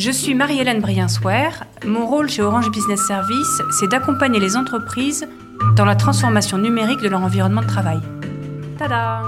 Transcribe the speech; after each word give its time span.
Je 0.00 0.10
suis 0.10 0.32
Marie-Hélène 0.32 0.80
Briensouer. 0.80 1.50
Mon 1.84 2.06
rôle 2.06 2.30
chez 2.30 2.40
Orange 2.40 2.70
Business 2.70 3.06
Service, 3.06 3.60
c'est 3.78 3.86
d'accompagner 3.86 4.40
les 4.40 4.56
entreprises 4.56 5.28
dans 5.76 5.84
la 5.84 5.94
transformation 5.94 6.56
numérique 6.56 7.02
de 7.02 7.08
leur 7.08 7.20
environnement 7.20 7.60
de 7.60 7.66
travail. 7.66 7.98
Tada 8.78 9.24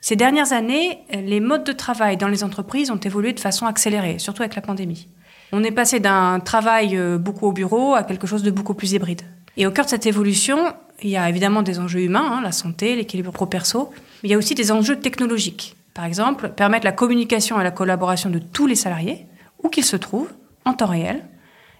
Ces 0.00 0.14
dernières 0.14 0.52
années, 0.52 1.00
les 1.12 1.40
modes 1.40 1.64
de 1.64 1.72
travail 1.72 2.16
dans 2.16 2.28
les 2.28 2.44
entreprises 2.44 2.92
ont 2.92 3.00
évolué 3.00 3.32
de 3.32 3.40
façon 3.40 3.66
accélérée, 3.66 4.20
surtout 4.20 4.42
avec 4.42 4.54
la 4.54 4.62
pandémie. 4.62 5.08
On 5.50 5.64
est 5.64 5.72
passé 5.72 5.98
d'un 5.98 6.38
travail 6.38 6.96
euh, 6.96 7.18
beaucoup 7.18 7.48
au 7.48 7.52
bureau 7.52 7.94
à 7.96 8.04
quelque 8.04 8.28
chose 8.28 8.44
de 8.44 8.52
beaucoup 8.52 8.74
plus 8.74 8.92
hybride. 8.92 9.22
Et 9.56 9.66
au 9.66 9.72
cœur 9.72 9.86
de 9.86 9.90
cette 9.90 10.06
évolution, 10.06 10.72
il 11.02 11.10
y 11.10 11.16
a 11.16 11.28
évidemment 11.28 11.62
des 11.62 11.80
enjeux 11.80 12.02
humains, 12.02 12.34
hein, 12.34 12.40
la 12.40 12.52
santé, 12.52 12.94
l'équilibre 12.94 13.32
pro-perso, 13.32 13.90
mais 14.22 14.28
il 14.28 14.30
y 14.30 14.34
a 14.34 14.38
aussi 14.38 14.54
des 14.54 14.70
enjeux 14.70 15.00
technologiques. 15.00 15.74
Par 15.94 16.04
exemple, 16.04 16.50
permettre 16.50 16.86
la 16.86 16.92
communication 16.92 17.60
et 17.60 17.64
la 17.64 17.70
collaboration 17.70 18.30
de 18.30 18.38
tous 18.38 18.66
les 18.66 18.74
salariés, 18.74 19.26
où 19.62 19.68
qu'ils 19.68 19.84
se 19.84 19.96
trouvent, 19.96 20.32
en 20.64 20.74
temps 20.74 20.86
réel, 20.86 21.24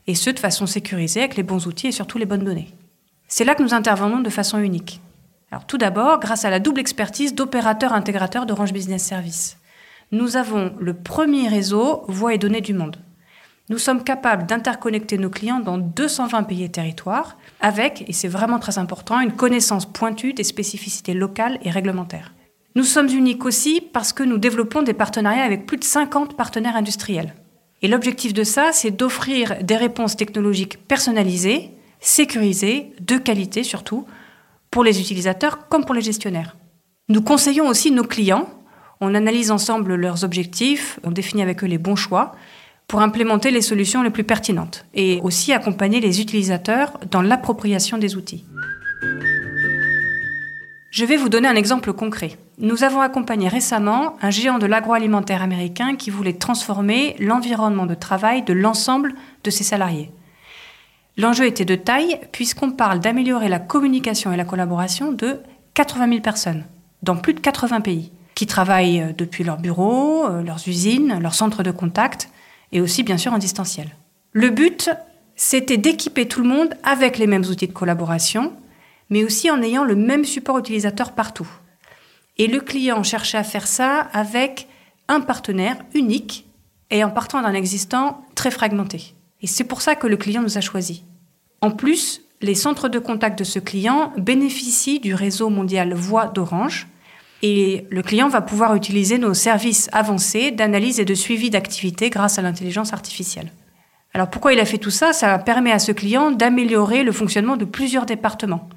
et 0.07 0.15
ce 0.15 0.31
de 0.31 0.39
façon 0.39 0.67
sécurisée 0.67 1.21
avec 1.21 1.37
les 1.37 1.43
bons 1.43 1.67
outils 1.67 1.89
et 1.89 1.93
surtout 1.93 2.19
les 2.19 2.27
bonnes 2.27 2.45
données. 2.45 2.69
C'est 3.29 3.45
là 3.45 3.55
que 3.55 3.63
nous 3.63 3.75
intervenons 3.75 4.21
de 4.21 4.31
façon 4.31 4.59
unique. 4.59 5.01
Alors 5.51 5.67
tout 5.67 5.79
d'abord, 5.79 6.21
grâce 6.21 6.45
à 6.45 6.51
la 6.51 6.61
double 6.61 6.81
expertise 6.81 7.35
d'opérateurs 7.35 7.93
intégrateurs 7.93 8.47
d'Orange 8.47 8.73
Business 8.73 9.05
Service. 9.05 9.59
Nous 10.11 10.37
avons 10.37 10.75
le 10.79 10.95
premier 10.95 11.49
réseau 11.49 12.05
voix 12.09 12.35
et 12.35 12.39
données 12.39 12.61
du 12.61 12.75
monde. 12.75 12.97
Nous 13.69 13.79
sommes 13.79 14.05
capables 14.05 14.45
d'interconnecter 14.45 15.17
nos 15.17 15.31
clients 15.31 15.61
dans 15.61 15.79
220 15.79 16.43
pays 16.43 16.65
et 16.65 16.71
territoires 16.71 17.39
avec, 17.61 18.05
et 18.09 18.13
c'est 18.13 18.29
vraiment 18.29 18.59
très 18.59 18.79
important, 18.79 19.21
une 19.21 19.33
connaissance 19.33 19.87
pointue 19.87 20.35
des 20.35 20.45
spécificités 20.45 21.15
locales 21.15 21.59
et 21.63 21.71
réglementaires. 21.71 22.33
Nous 22.75 22.85
sommes 22.85 23.09
uniques 23.09 23.45
aussi 23.45 23.83
parce 23.83 24.15
que 24.15 24.23
nous 24.23 24.39
développons 24.39 24.83
des 24.83 24.95
partenariats 24.95 25.45
avec 25.45 25.67
plus 25.67 25.77
de 25.77 25.85
50 25.85 26.37
partenaires 26.37 26.77
industriels. 26.77 27.35
Et 27.83 27.89
l'objectif 27.89 28.33
de 28.33 28.45
ça, 28.45 28.71
c'est 28.73 28.91
d'offrir 28.91 29.63
des 29.63 29.77
réponses 29.77 30.17
technologiques 30.17 30.79
personnalisées, 30.87 31.71
sécurisées, 32.01 32.93
de 33.01 33.19
qualité 33.19 33.63
surtout, 33.63 34.07
pour 34.71 34.85
les 34.85 35.01
utilisateurs 35.01 35.69
comme 35.69 35.85
pour 35.85 35.95
les 35.95 36.01
gestionnaires. 36.01 36.57
Nous 37.11 37.21
conseillons 37.21 37.69
aussi 37.69 37.91
nos 37.91 38.05
clients, 38.05 38.49
on 39.01 39.15
analyse 39.15 39.51
ensemble 39.51 39.95
leurs 39.95 40.25
objectifs, 40.25 40.99
on 41.05 41.11
définit 41.11 41.43
avec 41.43 41.63
eux 41.63 41.67
les 41.67 41.77
bons 41.77 41.97
choix 41.97 42.33
pour 42.89 43.03
implémenter 43.03 43.51
les 43.51 43.61
solutions 43.61 44.03
les 44.03 44.11
plus 44.11 44.25
pertinentes 44.25 44.87
et 44.95 45.21
aussi 45.23 45.53
accompagner 45.53 46.01
les 46.01 46.21
utilisateurs 46.23 46.99
dans 47.11 47.21
l'appropriation 47.21 47.99
des 47.99 48.17
outils. 48.17 48.45
Je 50.91 51.05
vais 51.05 51.17
vous 51.17 51.29
donner 51.29 51.49
un 51.49 51.57
exemple 51.57 51.93
concret. 51.93 52.39
Nous 52.59 52.85
avons 52.85 53.01
accompagné 53.01 53.49
récemment 53.49 54.17
un 54.21 54.31
géant 54.31 54.59
de 54.59 54.67
l'agroalimentaire 54.67 55.43
américain 55.43 55.97
qui 55.97 56.11
voulait 56.11 56.35
transformer 56.35 57.17
l'environnement 57.19 57.87
de 57.87 57.95
travail 57.95 58.43
de 58.43 58.53
l'ensemble 58.53 59.15
de 59.43 59.51
ses 59.51 59.65
salariés. 59.65 60.11
L'enjeu 61.17 61.47
était 61.47 61.65
de 61.65 61.75
taille 61.77 62.21
puisqu'on 62.31 62.71
parle 62.71 63.01
d'améliorer 63.01 63.49
la 63.49 63.59
communication 63.59 64.33
et 64.33 64.37
la 64.37 64.45
collaboration 64.45 65.13
de 65.13 65.41
80 65.75 66.09
000 66.09 66.21
personnes 66.21 66.65
dans 67.03 67.17
plus 67.17 67.33
de 67.33 67.41
80 67.41 67.81
pays 67.81 68.13
qui 68.35 68.47
travaillent 68.47 69.01
euh, 69.01 69.13
depuis 69.17 69.45
leurs 69.45 69.59
bureaux, 69.59 70.27
euh, 70.27 70.43
leurs 70.43 70.69
usines, 70.69 71.19
leurs 71.21 71.35
centres 71.35 71.63
de 71.63 71.71
contact 71.71 72.31
et 72.71 72.81
aussi 72.81 73.03
bien 73.03 73.17
sûr 73.17 73.33
en 73.33 73.39
distanciel. 73.39 73.89
Le 74.33 74.51
but, 74.51 74.91
c'était 75.37 75.79
d'équiper 75.79 76.29
tout 76.29 76.43
le 76.43 76.49
monde 76.49 76.75
avec 76.83 77.19
les 77.19 77.27
mêmes 77.27 77.45
outils 77.45 77.69
de 77.69 77.73
collaboration 77.73 78.53
mais 79.11 79.25
aussi 79.25 79.51
en 79.51 79.61
ayant 79.63 79.85
le 79.85 79.97
même 79.97 80.25
support 80.25 80.59
utilisateur 80.59 81.13
partout. 81.13 81.49
Et 82.39 82.47
le 82.47 82.61
client 82.61 83.03
cherchait 83.03 83.39
à 83.39 83.45
faire 83.45 83.67
ça 83.67 84.09
avec 84.13 84.69
un 85.09 85.21
partenaire 85.21 85.77
unique 85.95 86.47
et 86.91 87.05
en 87.05 87.11
partant 87.11 87.43
d'un 87.43 87.55
existant 87.55 88.25
très 88.35 88.51
fragmenté. 88.51 89.15
Et 89.41 89.47
c'est 89.47 89.65
pour 89.65 89.83
ça 89.83 89.95
que 89.95 90.07
le 90.07 90.17
client 90.17 90.43
nous 90.43 90.59
a 90.59 90.61
choisis. 90.61 91.03
En 91.61 91.71
plus, 91.71 92.23
les 92.41 92.55
centres 92.55 92.89
de 92.89 92.99
contact 92.99 93.39
de 93.39 93.45
ce 93.45 93.59
client 93.59 94.13
bénéficient 94.17 95.01
du 95.01 95.15
réseau 95.15 95.49
mondial 95.49 95.95
Voix 95.95 96.27
d'Orange 96.27 96.89
et 97.43 97.87
le 97.91 98.03
client 98.03 98.29
va 98.29 98.41
pouvoir 98.41 98.75
utiliser 98.75 99.19
nos 99.19 99.35
services 99.35 99.89
avancés 99.93 100.51
d'analyse 100.51 101.01
et 101.01 101.05
de 101.05 101.15
suivi 101.15 101.51
d'activité 101.51 102.11
grâce 102.11 102.39
à 102.39 102.43
l'intelligence 102.43 102.93
artificielle. 102.93 103.53
Alors 104.15 104.31
pourquoi 104.31 104.53
il 104.53 104.61
a 104.61 104.65
fait 104.65 104.79
tout 104.79 104.91
ça? 104.91 105.13
Ça 105.13 105.39
permet 105.39 105.73
à 105.73 105.79
ce 105.79 105.93
client 105.93 106.31
d'améliorer 106.31 107.03
le 107.03 107.13
fonctionnement 107.13 107.57
de 107.57 107.65
plusieurs 107.65 108.07
départements 108.07 108.69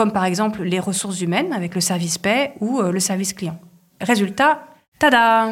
comme 0.00 0.12
par 0.12 0.24
exemple 0.24 0.62
les 0.62 0.80
ressources 0.80 1.20
humaines 1.20 1.52
avec 1.52 1.74
le 1.74 1.82
service 1.82 2.16
paix 2.16 2.54
ou 2.58 2.80
euh, 2.80 2.90
le 2.90 3.00
service 3.00 3.34
client. 3.34 3.58
Résultat, 4.00 4.64
tada 4.98 5.50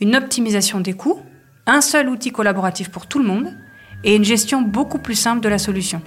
Une 0.00 0.16
optimisation 0.16 0.80
des 0.80 0.94
coûts, 0.94 1.20
un 1.66 1.82
seul 1.82 2.08
outil 2.08 2.30
collaboratif 2.30 2.90
pour 2.90 3.06
tout 3.06 3.18
le 3.18 3.26
monde 3.26 3.54
et 4.02 4.16
une 4.16 4.24
gestion 4.24 4.62
beaucoup 4.62 4.96
plus 4.96 5.14
simple 5.14 5.42
de 5.42 5.50
la 5.50 5.58
solution. 5.58 6.00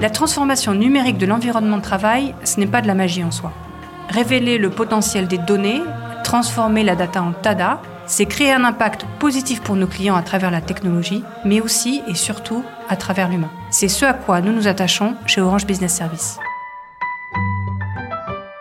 La 0.00 0.10
transformation 0.10 0.74
numérique 0.74 1.18
de 1.18 1.26
l'environnement 1.26 1.76
de 1.76 1.82
travail, 1.82 2.34
ce 2.42 2.58
n'est 2.58 2.66
pas 2.66 2.80
de 2.80 2.88
la 2.88 2.96
magie 2.96 3.22
en 3.22 3.30
soi. 3.30 3.52
Révéler 4.08 4.58
le 4.58 4.70
potentiel 4.70 5.28
des 5.28 5.38
données, 5.38 5.82
transformer 6.24 6.82
la 6.82 6.96
data 6.96 7.22
en 7.22 7.30
TADA, 7.30 7.80
c'est 8.08 8.26
créer 8.26 8.52
un 8.52 8.64
impact 8.64 9.06
positif 9.20 9.60
pour 9.60 9.76
nos 9.76 9.86
clients 9.86 10.16
à 10.16 10.22
travers 10.22 10.50
la 10.50 10.60
technologie, 10.60 11.22
mais 11.44 11.60
aussi 11.60 12.02
et 12.08 12.14
surtout 12.14 12.64
à 12.88 12.96
travers 12.96 13.28
l'humain. 13.28 13.50
C'est 13.70 13.88
ce 13.88 14.04
à 14.04 14.14
quoi 14.14 14.40
nous 14.40 14.52
nous 14.52 14.66
attachons 14.66 15.14
chez 15.26 15.40
Orange 15.40 15.66
Business 15.66 15.94
Service. 15.94 16.38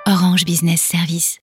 Orange 0.05 0.45
Business 0.45 0.81
Service. 0.81 1.35